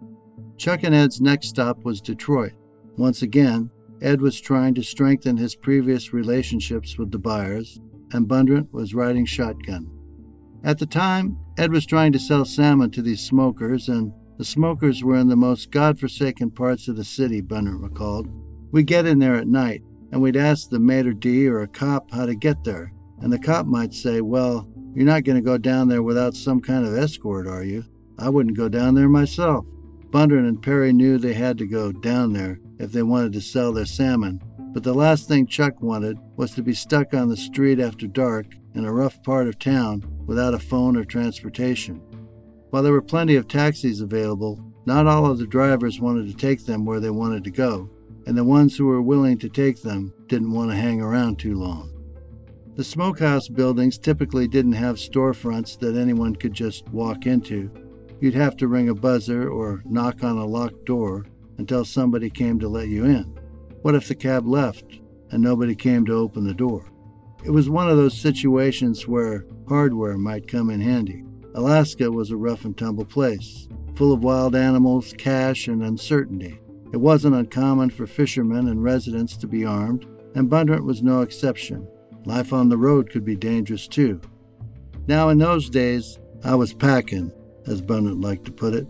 Chuck 0.57 0.83
and 0.83 0.95
Ed's 0.95 1.21
next 1.21 1.49
stop 1.49 1.83
was 1.83 2.01
Detroit. 2.01 2.53
Once 2.97 3.21
again, 3.21 3.69
Ed 4.01 4.21
was 4.21 4.41
trying 4.41 4.73
to 4.75 4.83
strengthen 4.83 5.37
his 5.37 5.55
previous 5.55 6.13
relationships 6.13 6.97
with 6.97 7.11
the 7.11 7.19
buyers, 7.19 7.79
and 8.13 8.27
Bundrant 8.27 8.71
was 8.73 8.95
riding 8.95 9.25
shotgun. 9.25 9.87
At 10.63 10.79
the 10.79 10.87
time, 10.87 11.37
Ed 11.57 11.71
was 11.71 11.85
trying 11.85 12.11
to 12.13 12.19
sell 12.19 12.45
salmon 12.45 12.89
to 12.91 13.03
these 13.03 13.21
smokers, 13.21 13.89
and 13.89 14.11
the 14.37 14.45
smokers 14.45 15.03
were 15.03 15.17
in 15.17 15.27
the 15.27 15.35
most 15.35 15.71
god-forsaken 15.71 16.51
parts 16.51 16.87
of 16.87 16.95
the 16.95 17.03
city, 17.03 17.41
Bundrant 17.41 17.81
recalled. 17.81 18.27
We'd 18.71 18.87
get 18.87 19.05
in 19.05 19.19
there 19.19 19.35
at 19.35 19.47
night, 19.47 19.83
and 20.11 20.21
we'd 20.21 20.35
ask 20.35 20.69
the 20.69 20.79
maitre 20.79 21.13
d' 21.13 21.47
or 21.47 21.61
a 21.61 21.67
cop 21.67 22.11
how 22.11 22.25
to 22.25 22.35
get 22.35 22.63
there, 22.63 22.91
and 23.21 23.31
the 23.31 23.39
cop 23.39 23.65
might 23.65 23.93
say, 23.93 24.21
Well, 24.21 24.67
you're 24.93 25.05
not 25.05 25.23
going 25.23 25.37
to 25.37 25.45
go 25.45 25.57
down 25.57 25.87
there 25.87 26.03
without 26.03 26.35
some 26.35 26.59
kind 26.59 26.85
of 26.85 26.97
escort, 26.97 27.47
are 27.47 27.63
you? 27.63 27.83
I 28.17 28.29
wouldn't 28.29 28.57
go 28.57 28.67
down 28.67 28.95
there 28.95 29.09
myself. 29.09 29.65
Bundrant 30.09 30.47
and 30.47 30.61
Perry 30.61 30.93
knew 30.93 31.17
they 31.17 31.33
had 31.33 31.57
to 31.57 31.67
go 31.67 31.91
down 31.91 32.33
there 32.33 32.59
if 32.79 32.91
they 32.91 33.03
wanted 33.03 33.33
to 33.33 33.41
sell 33.41 33.73
their 33.73 33.85
salmon, 33.85 34.41
but 34.73 34.83
the 34.83 34.93
last 34.93 35.27
thing 35.27 35.45
Chuck 35.45 35.81
wanted 35.81 36.17
was 36.35 36.51
to 36.55 36.63
be 36.63 36.73
stuck 36.73 37.13
on 37.13 37.29
the 37.29 37.37
street 37.37 37.79
after 37.79 38.07
dark 38.07 38.47
in 38.73 38.85
a 38.85 38.93
rough 38.93 39.21
part 39.23 39.47
of 39.47 39.59
town 39.59 40.03
without 40.25 40.53
a 40.53 40.59
phone 40.59 40.95
or 40.95 41.03
transportation. 41.03 42.01
While 42.69 42.83
there 42.83 42.91
were 42.91 43.01
plenty 43.01 43.35
of 43.35 43.47
taxis 43.47 44.01
available, 44.01 44.63
not 44.85 45.07
all 45.07 45.25
of 45.25 45.37
the 45.37 45.47
drivers 45.47 45.99
wanted 45.99 46.27
to 46.27 46.35
take 46.35 46.65
them 46.65 46.85
where 46.85 46.99
they 46.99 47.09
wanted 47.09 47.43
to 47.43 47.51
go, 47.51 47.89
and 48.25 48.37
the 48.37 48.43
ones 48.43 48.77
who 48.77 48.85
were 48.85 49.01
willing 49.01 49.37
to 49.39 49.49
take 49.49 49.81
them 49.81 50.13
didn't 50.27 50.53
want 50.53 50.71
to 50.71 50.77
hang 50.77 51.01
around 51.01 51.39
too 51.39 51.55
long. 51.55 51.96
The 52.77 52.83
smokehouse 52.83 53.47
buildings 53.47 53.97
typically 53.97 54.47
didn't 54.47 54.73
have 54.73 54.97
storefronts 54.97 55.79
that 55.79 55.95
anyone 55.95 56.35
could 56.35 56.53
just 56.53 56.87
walk 56.89 57.25
into. 57.25 57.71
You'd 58.21 58.35
have 58.35 58.55
to 58.57 58.67
ring 58.67 58.89
a 58.89 58.93
buzzer 58.93 59.49
or 59.49 59.81
knock 59.83 60.23
on 60.23 60.37
a 60.37 60.45
locked 60.45 60.85
door 60.85 61.25
until 61.57 61.83
somebody 61.83 62.29
came 62.29 62.59
to 62.59 62.67
let 62.67 62.89
you 62.89 63.05
in. 63.05 63.23
What 63.81 63.95
if 63.95 64.07
the 64.07 64.13
cab 64.13 64.47
left 64.47 64.99
and 65.31 65.41
nobody 65.41 65.73
came 65.73 66.05
to 66.05 66.13
open 66.13 66.45
the 66.45 66.53
door? 66.53 66.91
It 67.43 67.49
was 67.49 67.67
one 67.67 67.89
of 67.89 67.97
those 67.97 68.15
situations 68.15 69.07
where 69.07 69.47
hardware 69.67 70.19
might 70.19 70.47
come 70.47 70.69
in 70.69 70.79
handy. 70.79 71.23
Alaska 71.55 72.11
was 72.11 72.29
a 72.29 72.37
rough 72.37 72.63
and 72.63 72.77
tumble 72.77 73.05
place, 73.05 73.67
full 73.95 74.13
of 74.13 74.23
wild 74.23 74.55
animals, 74.55 75.15
cash, 75.17 75.67
and 75.67 75.81
uncertainty. 75.81 76.59
It 76.93 76.97
wasn't 76.97 77.37
uncommon 77.37 77.89
for 77.89 78.05
fishermen 78.05 78.67
and 78.67 78.83
residents 78.83 79.35
to 79.37 79.47
be 79.47 79.65
armed, 79.65 80.05
and 80.35 80.47
Bundrant 80.47 80.85
was 80.85 81.01
no 81.01 81.21
exception. 81.21 81.87
Life 82.27 82.51
on 82.51 82.67
the 82.67 82.77
road 82.77 83.09
could 83.09 83.23
be 83.23 83.37
dangerous 83.37 83.87
too. 83.87 84.19
Now, 85.07 85.29
in 85.29 85.37
those 85.37 85.69
days, 85.69 86.19
I 86.43 86.55
was 86.55 86.73
packing, 86.73 87.31
as 87.65 87.81
Bundrant 87.81 88.21
liked 88.21 88.43
to 88.45 88.51
put 88.51 88.73
it. 88.73 88.85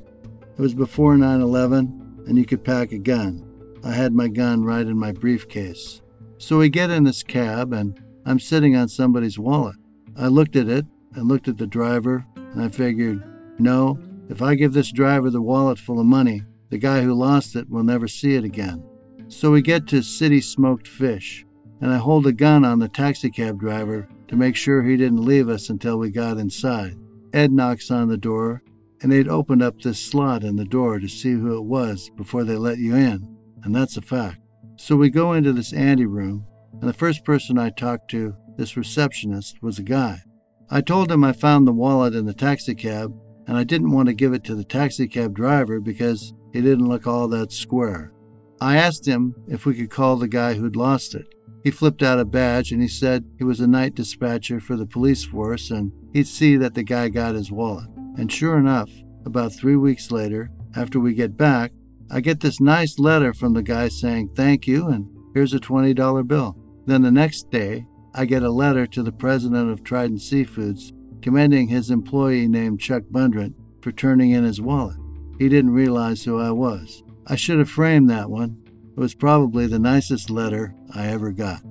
It 0.57 0.59
was 0.59 0.73
before 0.73 1.15
9 1.15 1.41
11, 1.41 2.23
and 2.27 2.35
you 2.35 2.45
could 2.45 2.63
pack 2.63 2.91
a 2.91 2.97
gun. 2.97 3.47
I 3.83 3.91
had 3.91 4.11
my 4.11 4.27
gun 4.27 4.63
right 4.63 4.85
in 4.85 4.97
my 4.97 5.11
briefcase. 5.11 6.01
So 6.39 6.57
we 6.57 6.69
get 6.69 6.89
in 6.89 7.03
this 7.03 7.21
cab, 7.21 7.73
and 7.73 8.01
I'm 8.25 8.39
sitting 8.39 8.75
on 8.75 8.89
somebody's 8.89 9.37
wallet. 9.37 9.75
I 10.17 10.27
looked 10.29 10.55
at 10.55 10.67
it 10.67 10.87
and 11.13 11.27
looked 11.27 11.47
at 11.47 11.57
the 11.57 11.67
driver 11.67 12.25
and 12.35 12.61
I 12.61 12.69
figured, 12.69 13.23
no, 13.59 13.99
if 14.29 14.41
I 14.41 14.55
give 14.55 14.73
this 14.73 14.91
driver 14.91 15.29
the 15.29 15.41
wallet 15.41 15.77
full 15.77 15.99
of 15.99 16.07
money, 16.07 16.41
the 16.69 16.79
guy 16.79 17.01
who 17.01 17.13
lost 17.13 17.55
it 17.55 17.69
will 17.69 17.83
never 17.83 18.07
see 18.07 18.33
it 18.33 18.43
again. 18.43 18.83
So 19.27 19.51
we 19.51 19.61
get 19.61 19.85
to 19.87 20.01
City 20.01 20.41
Smoked 20.41 20.87
Fish, 20.87 21.45
and 21.81 21.91
I 21.91 21.97
hold 21.97 22.27
a 22.27 22.31
gun 22.31 22.65
on 22.65 22.79
the 22.79 22.89
taxicab 22.89 23.59
driver 23.59 24.07
to 24.27 24.35
make 24.35 24.55
sure 24.55 24.83
he 24.83 24.97
didn't 24.97 25.25
leave 25.25 25.49
us 25.49 25.69
until 25.69 25.97
we 25.97 26.09
got 26.09 26.37
inside. 26.37 26.97
Ed 27.33 27.51
knocks 27.51 27.91
on 27.91 28.07
the 28.07 28.17
door, 28.17 28.63
and 29.01 29.11
they'd 29.11 29.27
opened 29.27 29.61
up 29.61 29.79
this 29.79 29.99
slot 29.99 30.43
in 30.43 30.55
the 30.55 30.65
door 30.65 30.99
to 30.99 31.07
see 31.07 31.33
who 31.33 31.57
it 31.57 31.63
was 31.63 32.09
before 32.15 32.43
they 32.43 32.55
let 32.55 32.79
you 32.79 32.95
in, 32.95 33.37
and 33.63 33.75
that's 33.75 33.97
a 33.97 34.01
fact. 34.01 34.39
So 34.75 34.95
we 34.95 35.09
go 35.09 35.33
into 35.33 35.53
this 35.53 35.73
ante 35.73 36.05
room, 36.05 36.45
and 36.73 36.89
the 36.89 36.93
first 36.93 37.23
person 37.23 37.57
I 37.57 37.69
talked 37.69 38.09
to, 38.11 38.35
this 38.57 38.77
receptionist, 38.77 39.61
was 39.61 39.79
a 39.79 39.83
guy. 39.83 40.21
I 40.69 40.81
told 40.81 41.11
him 41.11 41.23
I 41.23 41.31
found 41.31 41.67
the 41.67 41.73
wallet 41.73 42.15
in 42.15 42.25
the 42.25 42.33
taxicab, 42.33 43.13
and 43.47 43.57
I 43.57 43.63
didn't 43.63 43.91
want 43.91 44.07
to 44.07 44.13
give 44.13 44.33
it 44.33 44.43
to 44.45 44.55
the 44.55 44.65
taxicab 44.65 45.33
driver 45.33 45.79
because 45.79 46.33
he 46.53 46.61
didn't 46.61 46.89
look 46.89 47.07
all 47.07 47.27
that 47.29 47.51
square. 47.51 48.11
I 48.59 48.77
asked 48.77 49.07
him 49.07 49.35
if 49.47 49.65
we 49.65 49.75
could 49.75 49.91
call 49.91 50.17
the 50.17 50.27
guy 50.27 50.55
who'd 50.55 50.75
lost 50.75 51.15
it. 51.15 51.27
He 51.67 51.71
flipped 51.71 52.01
out 52.01 52.17
a 52.17 52.23
badge 52.23 52.71
and 52.71 52.81
he 52.81 52.87
said 52.87 53.25
he 53.37 53.43
was 53.43 53.59
a 53.59 53.67
night 53.67 53.93
dispatcher 53.93 54.61
for 54.61 54.77
the 54.77 54.85
police 54.85 55.25
force 55.25 55.69
and 55.69 55.91
he'd 56.13 56.25
see 56.25 56.55
that 56.55 56.75
the 56.75 56.83
guy 56.83 57.09
got 57.09 57.35
his 57.35 57.51
wallet. 57.51 57.89
And 58.17 58.31
sure 58.31 58.57
enough, 58.57 58.89
about 59.25 59.51
three 59.51 59.75
weeks 59.75 60.09
later, 60.09 60.49
after 60.77 60.97
we 60.97 61.13
get 61.13 61.35
back, 61.35 61.73
I 62.09 62.21
get 62.21 62.39
this 62.39 62.61
nice 62.61 62.97
letter 62.99 63.33
from 63.33 63.53
the 63.53 63.63
guy 63.63 63.89
saying 63.89 64.29
thank 64.33 64.65
you 64.65 64.87
and 64.87 65.13
here's 65.33 65.53
a 65.53 65.59
$20 65.59 66.25
bill. 66.25 66.55
Then 66.85 67.01
the 67.01 67.11
next 67.11 67.51
day, 67.51 67.85
I 68.15 68.23
get 68.23 68.43
a 68.43 68.49
letter 68.49 68.87
to 68.87 69.03
the 69.03 69.11
president 69.11 69.69
of 69.69 69.83
Trident 69.83 70.21
Seafoods 70.21 70.93
commending 71.21 71.67
his 71.67 71.91
employee 71.91 72.47
named 72.47 72.79
Chuck 72.79 73.03
Bundrant 73.11 73.55
for 73.81 73.91
turning 73.91 74.31
in 74.31 74.45
his 74.45 74.61
wallet. 74.61 74.95
He 75.37 75.49
didn't 75.49 75.71
realize 75.71 76.23
who 76.23 76.39
I 76.39 76.51
was. 76.51 77.03
I 77.27 77.35
should 77.35 77.59
have 77.59 77.69
framed 77.69 78.09
that 78.09 78.29
one. 78.29 78.57
It 78.97 78.99
was 78.99 79.13
probably 79.13 79.67
the 79.67 79.77
nicest 79.77 80.31
letter 80.31 80.73
I 80.95 81.09
ever 81.09 81.31
got. 81.31 81.61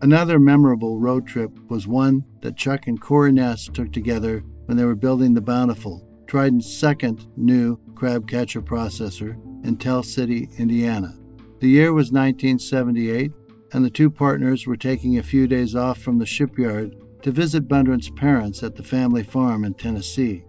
Another 0.00 0.38
memorable 0.38 1.00
road 1.00 1.26
trip 1.26 1.50
was 1.68 1.88
one 1.88 2.24
that 2.40 2.56
Chuck 2.56 2.86
and 2.86 3.00
Kaare 3.00 3.34
Ness 3.34 3.66
took 3.66 3.92
together 3.92 4.44
when 4.66 4.76
they 4.76 4.84
were 4.84 4.94
building 4.94 5.34
the 5.34 5.40
Bountiful, 5.40 6.08
Trident's 6.28 6.72
second 6.72 7.26
new 7.36 7.80
crab 7.96 8.28
catcher 8.28 8.62
processor 8.62 9.34
in 9.66 9.76
Tell 9.76 10.04
City, 10.04 10.48
Indiana. 10.56 11.18
The 11.58 11.68
year 11.68 11.92
was 11.92 12.12
1978, 12.12 13.32
and 13.72 13.84
the 13.84 13.90
two 13.90 14.08
partners 14.08 14.64
were 14.64 14.76
taking 14.76 15.18
a 15.18 15.22
few 15.24 15.48
days 15.48 15.74
off 15.74 15.98
from 15.98 16.20
the 16.20 16.26
shipyard 16.26 16.94
to 17.22 17.32
visit 17.32 17.66
Bundrant's 17.66 18.10
parents 18.10 18.62
at 18.62 18.76
the 18.76 18.84
family 18.84 19.24
farm 19.24 19.64
in 19.64 19.74
Tennessee. 19.74 20.44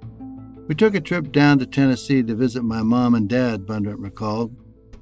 We 0.67 0.75
took 0.75 0.93
a 0.93 1.01
trip 1.01 1.31
down 1.31 1.57
to 1.57 1.65
Tennessee 1.65 2.21
to 2.21 2.35
visit 2.35 2.61
my 2.61 2.83
mom 2.83 3.15
and 3.15 3.27
dad, 3.27 3.65
Bundrant 3.65 3.99
recalled. 3.99 4.55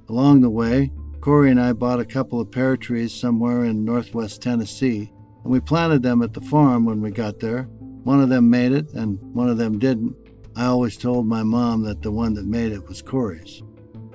Along 0.08 0.40
the 0.40 0.50
way, 0.50 0.90
Kaare 1.20 1.50
and 1.50 1.60
I 1.60 1.74
bought 1.74 2.00
a 2.00 2.06
couple 2.06 2.40
of 2.40 2.52
pear 2.52 2.78
trees 2.78 3.14
somewhere 3.14 3.66
in 3.66 3.84
northwest 3.84 4.42
Tennessee, 4.42 5.12
and 5.44 5.52
we 5.52 5.60
planted 5.60 6.04
them 6.04 6.22
at 6.22 6.34
the 6.34 6.42
farm 6.42 6.86
when 6.86 7.02
we 7.02 7.12
got 7.12 7.40
there. 7.40 7.64
One 8.04 8.22
of 8.22 8.30
them 8.30 8.50
made 8.50 8.72
it, 8.72 8.94
and 8.94 9.20
one 9.34 9.50
of 9.50 9.58
them 9.58 9.80
didn't. 9.80 10.16
I 10.56 10.66
always 10.66 10.98
told 10.98 11.28
my 11.28 11.44
mom 11.44 11.84
that 11.84 12.02
the 12.02 12.12
one 12.12 12.34
that 12.36 12.46
made 12.46 12.72
it 12.72 12.88
was 12.88 13.02
Kaare's. 13.02 13.62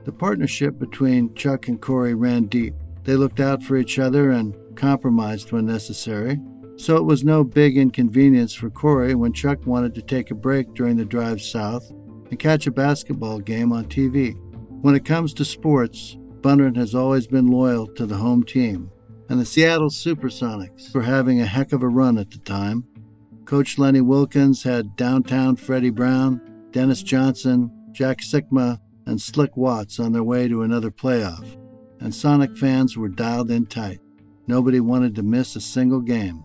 The 0.04 0.12
partnership 0.12 0.78
between 0.78 1.35
Chuck 1.35 1.68
and 1.68 1.80
Kaare 1.80 2.14
ran 2.16 2.47
deep. 2.47 2.75
They 3.04 3.16
looked 3.16 3.40
out 3.40 3.62
for 3.62 3.76
each 3.76 3.99
other 3.99 4.30
and 4.30 4.56
compromised 4.76 5.52
when 5.52 5.66
necessary, 5.66 6.40
so 6.76 6.97
it 6.97 7.04
was 7.04 7.25
no 7.25 7.44
big 7.44 7.76
inconvenience 7.76 8.54
for 8.54 8.71
Kaare 8.71 9.14
when 9.14 9.32
Chuck 9.32 9.66
wanted 9.66 9.94
to 9.94 10.02
take 10.02 10.30
a 10.30 10.35
break 10.35 10.75
during 10.75 10.97
the 10.97 11.04
drive 11.04 11.40
south 11.42 11.88
and 11.90 12.38
catch 12.38 12.66
a 12.66 12.73
basketball 12.73 13.38
game 13.38 13.73
on 13.73 13.85
TV. 13.85 14.35
When 14.82 14.94
it 14.94 15.04
comes 15.04 15.35
to 15.35 15.44
sports, 15.44 16.16
Bundrant 16.42 16.76
has 16.76 16.94
always 16.94 17.26
been 17.26 17.46
loyal 17.46 17.87
to 17.94 18.04
the 18.04 18.16
home 18.16 18.42
team, 18.42 18.90
and 19.28 19.40
the 19.40 19.46
Seattle 19.46 19.88
Supersonics 19.88 20.94
were 20.94 21.02
having 21.02 21.40
a 21.40 21.46
heck 21.46 21.72
of 21.72 21.82
a 21.82 21.88
run 21.88 22.18
at 22.18 22.30
the 22.30 22.38
time. 22.38 22.84
Coach 23.44 23.78
Lenny 23.78 24.00
Wilkens 24.00 24.62
had 24.62 24.96
downtown 24.96 25.56
Freddie 25.56 25.90
Brown, 25.90 26.68
Dennis 26.70 27.02
Johnson, 27.02 27.70
Jack 27.92 28.18
Sikma, 28.20 28.78
and 29.06 29.20
Slick 29.20 29.56
Watts 29.56 29.99
on 29.99 30.12
their 30.12 30.25
way 30.25 30.49
to 30.49 30.62
another 30.62 30.90
playoff 30.90 31.56
and 32.02 32.12
Sonic 32.12 32.56
fans 32.56 32.96
were 32.96 33.08
dialed 33.08 33.50
in 33.50 33.64
tight. 33.64 34.00
Nobody 34.49 34.80
wanted 34.80 35.14
to 35.14 35.22
miss 35.22 35.54
a 35.54 35.61
single 35.61 36.00
game. 36.00 36.44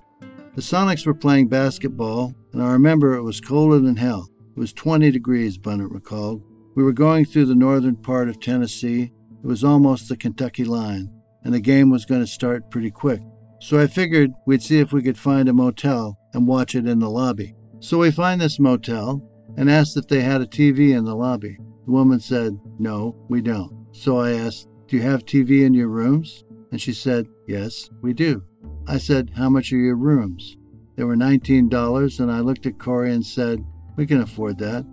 The 0.53 0.61
Sonics 0.61 1.05
were 1.05 1.15
playing 1.15 1.47
basketball, 1.47 2.35
and 2.53 2.61
I 2.61 2.71
remember 2.71 3.15
it 3.15 3.23
was 3.23 3.41
colder 3.41 3.79
than 3.79 3.95
hell. 3.95 4.29
It 4.55 4.59
was 4.59 4.71
20 4.73 5.09
degrees, 5.09 5.57
Bundrant 5.57 5.91
recalled. 5.91 6.43
We 6.75 6.83
were 6.83 6.93
going 6.93 7.25
through 7.25 7.45
the 7.45 7.55
northern 7.55 7.95
part 7.95 8.29
of 8.29 8.39
Tennessee. 8.39 9.11
It 9.44 9.48
was 9.48 9.63
almost 9.63 10.10
the 10.10 10.17
Kentucky 10.17 10.63
line, 10.63 11.10
and 11.44 11.53
the 11.53 11.60
game 11.60 11.89
was 11.89 12.06
going 12.06 12.22
to 12.22 12.27
start 12.27 12.70
pretty 12.72 12.91
quick. 12.91 13.22
So 13.60 13.79
I 13.79 13.88
figured 13.88 14.32
we'd 14.46 14.62
see 14.62 14.79
if 14.79 14.91
we 14.91 15.01
could 15.01 15.17
find 15.17 15.50
a 15.50 15.53
motel 15.53 16.17
and 16.34 16.48
watch 16.48 16.75
it 16.75 16.88
in 16.88 17.00
the 17.00 17.10
lobby. 17.10 17.56
So 17.79 18.00
we 18.00 18.12
find 18.12 18.39
this 18.39 18.60
motel 18.60 19.22
and 19.58 19.70
asked 19.70 19.98
if 19.98 20.08
they 20.08 20.22
had 20.22 20.41
a 20.41 20.46
TV 20.46 20.96
in 20.96 21.06
the 21.06 21.15
lobby. 21.15 21.58
The 21.86 21.91
woman 21.91 22.20
said, 22.20 22.60
No, 22.79 23.15
we 23.29 23.41
don't. 23.41 23.88
So 23.94 24.17
I 24.17 24.34
asked, 24.34 24.67
do 24.88 24.96
you 24.96 25.01
have 25.01 25.25
TV 25.25 25.65
in 25.65 25.74
your 25.74 25.89
rooms? 25.89 26.46
And 26.72 26.82
she 26.82 26.94
said, 26.94 27.27
Yes, 27.48 27.89
we 28.01 28.13
do. 28.13 28.44
I 28.88 28.98
said, 28.98 29.32
How 29.36 29.50
much 29.50 29.74
are 29.74 29.77
your 29.77 29.98
rooms? 29.98 30.56
They 30.96 31.03
were 31.03 31.15
$19, 31.15 32.20
and 32.20 32.32
I 32.32 32.39
looked 32.39 32.65
at 32.65 32.77
Kaare 32.77 33.12
and 33.12 33.25
said, 33.25 33.63
We 33.98 34.08
can 34.08 34.22
afford 34.22 34.58
that. 34.60 34.86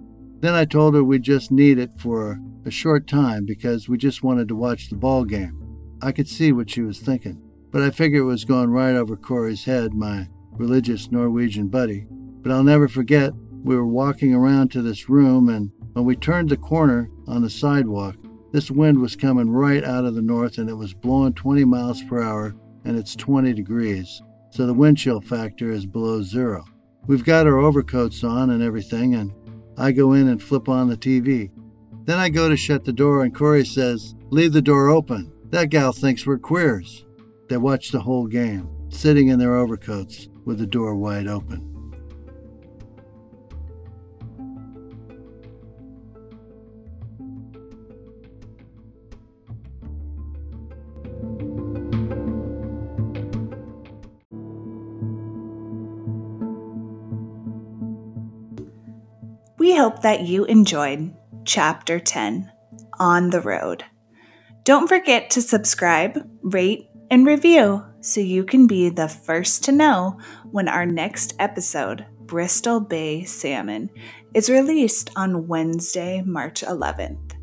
Then 0.44 0.54
I 0.54 0.66
told 0.66 0.94
her 0.94 1.02
we 1.02 1.20
just 1.20 1.50
need 1.50 1.78
it 1.78 1.98
for 1.98 2.38
a 2.66 2.70
short 2.70 3.06
time 3.06 3.46
because 3.46 3.88
we 3.88 3.96
just 3.96 4.22
wanted 4.22 4.46
to 4.48 4.54
watch 4.54 4.90
the 4.90 4.94
ball 4.94 5.24
game. 5.24 5.58
I 6.02 6.12
could 6.12 6.28
see 6.28 6.52
what 6.52 6.68
she 6.68 6.82
was 6.82 6.98
thinking, 6.98 7.40
but 7.70 7.80
I 7.80 7.88
figured 7.88 8.20
it 8.20 8.26
was 8.26 8.44
going 8.44 8.68
right 8.68 8.94
over 8.94 9.16
Kaare's 9.16 9.64
head, 9.64 9.94
my 9.94 10.28
religious 10.52 11.10
Norwegian 11.10 11.68
buddy. 11.68 12.06
But 12.10 12.52
I'll 12.52 12.62
never 12.62 12.88
forget, 12.88 13.32
we 13.62 13.74
were 13.74 13.86
walking 13.86 14.34
around 14.34 14.70
to 14.72 14.82
this 14.82 15.08
room, 15.08 15.48
and 15.48 15.70
when 15.94 16.04
we 16.04 16.14
turned 16.14 16.50
the 16.50 16.58
corner 16.58 17.08
on 17.26 17.40
the 17.40 17.48
sidewalk, 17.48 18.16
this 18.52 18.70
wind 18.70 19.00
was 19.00 19.16
coming 19.16 19.48
right 19.48 19.82
out 19.82 20.04
of 20.04 20.14
the 20.14 20.20
north 20.20 20.58
and 20.58 20.68
it 20.68 20.74
was 20.74 20.92
blowing 20.92 21.32
20 21.32 21.64
miles 21.64 22.02
per 22.02 22.22
hour 22.22 22.54
and 22.84 22.98
it's 22.98 23.16
20 23.16 23.54
degrees, 23.54 24.20
so 24.50 24.66
the 24.66 24.74
wind 24.74 24.98
chill 24.98 25.22
factor 25.22 25.70
is 25.70 25.86
below 25.86 26.20
zero. 26.20 26.66
We've 27.06 27.24
got 27.24 27.46
our 27.46 27.56
overcoats 27.56 28.22
on 28.22 28.50
and 28.50 28.62
everything, 28.62 29.14
and 29.14 29.32
I 29.76 29.92
go 29.92 30.12
in 30.12 30.28
and 30.28 30.42
flip 30.42 30.68
on 30.68 30.88
the 30.88 30.96
TV. 30.96 31.50
Then 32.04 32.18
I 32.18 32.28
go 32.28 32.48
to 32.48 32.56
shut 32.56 32.84
the 32.84 32.92
door, 32.92 33.24
and 33.24 33.34
Kaare 33.34 33.66
says, 33.66 34.14
Leave 34.30 34.52
the 34.52 34.62
door 34.62 34.88
open. 34.88 35.32
That 35.50 35.70
gal 35.70 35.92
thinks 35.92 36.26
we're 36.26 36.38
queers. 36.38 37.06
They 37.48 37.56
watch 37.56 37.90
the 37.90 38.00
whole 38.00 38.26
game, 38.26 38.68
sitting 38.88 39.28
in 39.28 39.38
their 39.38 39.54
overcoats 39.54 40.28
with 40.44 40.58
the 40.58 40.66
door 40.66 40.96
wide 40.96 41.26
open. 41.26 41.73
Hope 59.84 60.00
that 60.00 60.22
you 60.22 60.46
enjoyed 60.46 61.14
Chapter 61.44 62.00
10 62.00 62.50
On 62.98 63.28
the 63.28 63.42
Road. 63.42 63.84
Don't 64.62 64.88
forget 64.88 65.28
to 65.28 65.42
subscribe, 65.42 66.26
rate, 66.40 66.88
and 67.10 67.26
review 67.26 67.84
so 68.00 68.22
you 68.22 68.44
can 68.44 68.66
be 68.66 68.88
the 68.88 69.08
first 69.08 69.62
to 69.64 69.72
know 69.72 70.18
when 70.50 70.68
our 70.68 70.86
next 70.86 71.34
episode, 71.38 72.06
Bristol 72.20 72.80
Bay 72.80 73.24
Salmon, 73.24 73.90
is 74.32 74.48
released 74.48 75.10
on 75.16 75.48
Wednesday, 75.48 76.22
March 76.24 76.62
11th. 76.62 77.34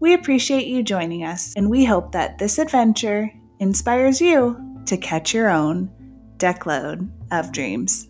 We 0.00 0.12
appreciate 0.12 0.66
you 0.66 0.82
joining 0.82 1.22
us, 1.22 1.54
and 1.54 1.70
we 1.70 1.84
hope 1.84 2.10
that 2.10 2.38
this 2.38 2.58
adventure 2.58 3.30
inspires 3.60 4.20
you 4.20 4.82
to 4.86 4.96
catch 4.96 5.32
your 5.32 5.50
own 5.50 5.92
deckload 6.36 7.08
of 7.30 7.52
dreams. 7.52 8.08